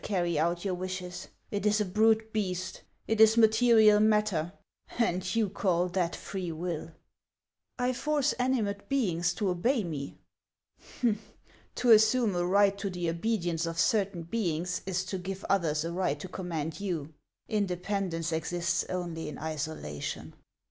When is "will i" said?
6.51-7.93